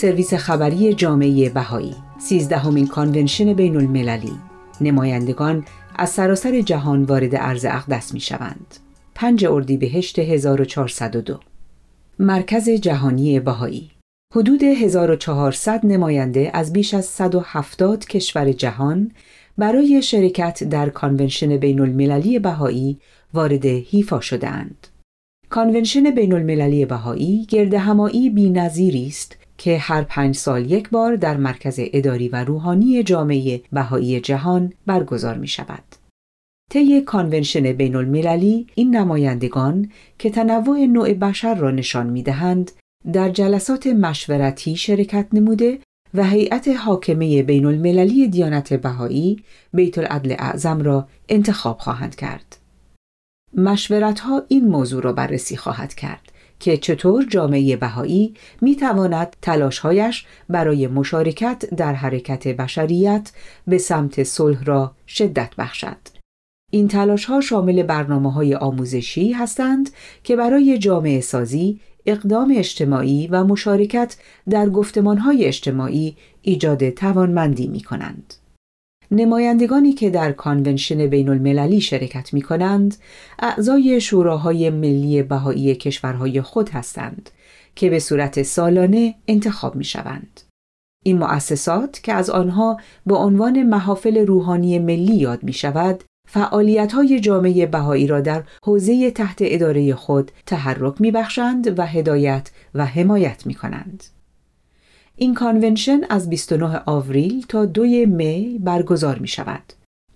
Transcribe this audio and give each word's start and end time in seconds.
سرویس 0.00 0.34
خبری 0.34 0.94
جامعه 0.94 1.48
بهایی. 1.48 1.94
سیزدهمین 2.18 2.86
کانونشن 2.86 3.52
بین 3.52 3.76
المللی 3.76 4.32
نمایندگان 4.80 5.64
از 5.96 6.10
سراسر 6.10 6.60
جهان 6.60 7.02
وارد 7.02 7.36
ارض 7.36 7.64
اقدس 7.64 8.14
می 8.14 8.20
شوند 8.20 8.76
5 9.14 9.44
اردیبهشت 9.44 10.18
1402 10.18 11.40
مرکز 12.18 12.70
جهانی 12.70 13.40
بهایی. 13.40 13.90
حدود 14.34 14.62
1400 14.62 15.86
نماینده 15.86 16.50
از 16.54 16.72
بیش 16.72 16.94
از 16.94 17.04
170 17.04 18.04
کشور 18.04 18.52
جهان 18.52 19.10
برای 19.58 20.02
شرکت 20.02 20.64
در 20.64 20.88
کانونشن 20.88 21.56
بین 21.56 21.80
المللی 21.80 22.38
بهایی 22.38 22.98
وارد 23.34 23.66
حیفا 23.66 24.20
شدند. 24.20 24.86
کانونشن 25.50 26.10
بین 26.10 26.32
المللی 26.32 26.84
بهایی 26.84 27.46
گردهمایی‌ای 27.48 28.58
است 29.08 29.36
که 29.60 29.78
هر 29.78 30.02
پنج 30.02 30.36
سال 30.36 30.70
یک 30.70 30.90
بار 30.90 31.16
در 31.16 31.36
مرکز 31.36 31.78
اداری 31.78 32.28
و 32.28 32.44
روحانی 32.44 33.02
جامعه 33.02 33.62
بهایی 33.72 34.20
جهان 34.20 34.72
برگزار 34.86 35.38
می 35.38 35.48
شود. 35.48 35.82
طی 36.70 37.00
کانونشن 37.00 37.72
بین 37.72 37.96
المللی 37.96 38.66
این 38.74 38.96
نمایندگان 38.96 39.90
که 40.18 40.30
تنوع 40.30 40.86
نوع 40.86 41.12
بشر 41.12 41.54
را 41.54 41.70
نشان 41.70 42.06
می 42.06 42.22
دهند 42.22 42.70
در 43.12 43.28
جلسات 43.28 43.86
مشورتی 43.86 44.76
شرکت 44.76 45.26
نموده 45.32 45.78
و 46.14 46.24
هیئت 46.24 46.68
حاکمه 46.68 47.42
بین 47.42 47.66
المللی 47.66 48.28
دیانت 48.28 48.74
بهایی 48.74 49.42
بیت 49.74 49.98
العدل 49.98 50.34
اعظم 50.38 50.82
را 50.82 51.08
انتخاب 51.28 51.78
خواهند 51.78 52.14
کرد. 52.14 52.56
مشورت 53.54 54.20
ها 54.20 54.42
این 54.48 54.68
موضوع 54.68 55.02
را 55.02 55.12
بررسی 55.12 55.56
خواهد 55.56 55.94
کرد 55.94 56.32
که 56.60 56.76
چطور 56.76 57.24
جامعه 57.24 57.76
بهایی 57.76 58.34
می 58.60 58.76
تواند 58.76 59.36
تلاشهایش 59.42 60.26
برای 60.48 60.86
مشارکت 60.86 61.74
در 61.74 61.92
حرکت 61.92 62.48
بشریت 62.48 63.32
به 63.66 63.78
سمت 63.78 64.22
صلح 64.22 64.64
را 64.64 64.94
شدت 65.06 65.54
بخشد. 65.58 65.96
این 66.70 66.88
تلاش 66.88 67.24
ها 67.24 67.40
شامل 67.40 67.82
برنامه 67.82 68.32
های 68.32 68.54
آموزشی 68.54 69.32
هستند 69.32 69.90
که 70.24 70.36
برای 70.36 70.78
جامعه 70.78 71.20
سازی 71.20 71.80
اقدام 72.06 72.54
اجتماعی 72.56 73.26
و 73.26 73.44
مشارکت 73.44 74.16
در 74.50 74.70
های 75.24 75.44
اجتماعی 75.44 76.16
ایجاد 76.42 76.90
توانمندی 76.90 77.68
می 77.68 77.80
کنند. 77.80 78.34
نمایندگانی 79.10 79.92
که 79.92 80.10
در 80.10 80.32
کانونشن 80.32 81.06
بین 81.06 81.28
المللی 81.28 81.80
شرکت 81.80 82.34
می 82.34 82.42
کنند، 82.42 82.96
اعضای 83.38 84.00
شوراهای 84.00 84.70
ملی 84.70 85.22
بهایی 85.22 85.74
کشورهای 85.74 86.42
خود 86.42 86.68
هستند 86.68 87.30
که 87.76 87.90
به 87.90 87.98
صورت 87.98 88.42
سالانه 88.42 89.14
انتخاب 89.28 89.76
می 89.76 89.84
شوند. 89.84 90.40
این 91.04 91.18
مؤسسات 91.18 92.00
که 92.02 92.12
از 92.12 92.30
آنها 92.30 92.76
به 93.06 93.14
عنوان 93.14 93.62
محافل 93.62 94.26
روحانی 94.26 94.78
ملی 94.78 95.16
یاد 95.16 95.42
می 95.42 95.52
شود، 95.52 96.04
فعالیت 96.28 96.92
های 96.92 97.20
جامعه 97.20 97.66
بهایی 97.66 98.06
را 98.06 98.20
در 98.20 98.42
حوزه 98.62 99.10
تحت 99.10 99.38
اداره 99.40 99.94
خود 99.94 100.30
تحرک 100.46 101.00
می 101.00 101.10
بخشند 101.10 101.78
و 101.78 101.86
هدایت 101.86 102.50
و 102.74 102.86
حمایت 102.86 103.46
می 103.46 103.54
کنند. 103.54 104.04
این 105.16 105.34
کانونشن 105.34 106.00
از 106.10 106.30
29 106.30 106.82
آوریل 106.86 107.46
تا 107.48 107.66
2 107.66 107.82
می 108.06 108.58
برگزار 108.64 109.18
می 109.18 109.28
شود. 109.28 109.62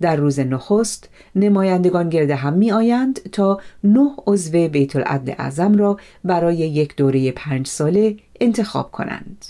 در 0.00 0.16
روز 0.16 0.40
نخست 0.40 1.08
نمایندگان 1.34 2.08
گرد 2.08 2.30
هم 2.30 2.52
می 2.52 2.72
آیند 2.72 3.30
تا 3.32 3.60
نه 3.84 4.10
عضو 4.26 4.68
بیت 4.68 4.96
العدل 4.96 5.34
اعظم 5.38 5.74
را 5.74 5.96
برای 6.24 6.56
یک 6.56 6.96
دوره 6.96 7.32
پنج 7.32 7.66
ساله 7.66 8.16
انتخاب 8.40 8.90
کنند. 8.90 9.44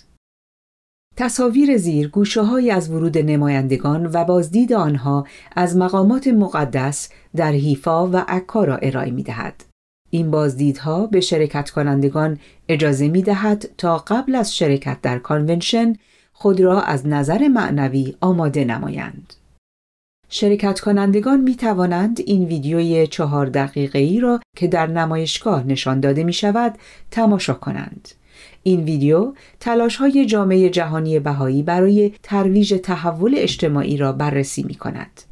تصاویر 1.17 1.77
زیر 1.77 2.09
گوشه 2.09 2.73
از 2.73 2.91
ورود 2.91 3.19
نمایندگان 3.19 4.11
و 4.13 4.25
بازدید 4.25 4.73
آنها 4.73 5.27
از 5.57 5.77
مقامات 5.77 6.29
مقدس 6.29 7.09
در 7.37 7.53
حیفا 7.53 8.07
و 8.07 8.17
عکا 8.17 8.65
را 8.65 8.77
ارائه 8.77 9.11
می 9.11 9.23
دهد. 9.23 9.65
این 10.15 10.31
بازدیدها 10.31 11.07
به 11.07 11.21
شرکت 11.21 11.71
کنندگان 11.71 12.39
اجازه 12.69 13.09
می 13.09 13.23
دهد 13.23 13.71
تا 13.79 13.99
قبل 13.99 14.35
از 14.35 14.57
شرکت 14.57 14.99
در 15.03 15.19
کانونشن 15.19 15.93
خود 16.33 16.61
را 16.61 16.81
از 16.83 17.07
نظر 17.07 17.49
معنوی 17.49 18.15
آماده 18.21 18.65
نمایند. 18.65 19.35
شرکت 20.29 20.81
کنندگان 20.81 21.41
می 21.41 21.55
توانند 21.55 22.21
این 22.27 22.45
ویدیوی 22.45 23.07
چهار 23.07 23.47
دقیقه 23.47 23.99
ای 23.99 24.21
را 24.21 24.41
که 24.57 24.67
در 24.67 24.87
نمایشگاه 24.87 25.67
نشان 25.67 26.01
داده 26.01 26.25
می 26.25 26.33
شود 26.33 26.79
تماشا 27.11 27.55
کنند. 27.55 28.09
این 28.63 28.81
ویدیو 28.81 29.33
تلاش 29.61 29.97
های 29.97 30.27
جامعه 30.27 30.71
جهانی 30.71 31.19
بهایی 31.19 31.63
برای 31.63 32.13
ترویج 32.23 32.81
تحول 32.83 33.35
اجتماعی 33.37 33.97
را 33.97 34.13
بررسی 34.13 34.63
می 34.63 34.75
کند. 34.75 35.32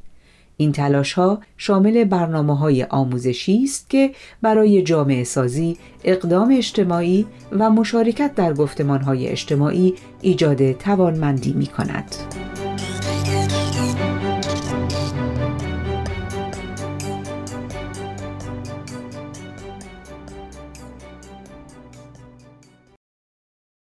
این 0.61 0.73
تلاش 0.73 1.13
ها 1.13 1.41
شامل 1.57 2.05
برنامه 2.05 2.59
های 2.59 2.85
آموزشی 2.85 3.61
است 3.65 3.91
که 3.91 4.11
برای 4.43 4.83
جامعه 4.83 5.25
سازی، 5.25 5.77
اقدام 6.05 6.55
اجتماعی 6.59 7.27
و 7.53 7.71
مشارکت 7.71 8.35
در 8.35 8.53
گفتمان 8.53 9.01
های 9.01 9.29
اجتماعی 9.29 9.95
ایجاد 10.21 10.73
توانمندی 10.73 11.53
می 11.53 11.67
کند. 11.67 12.17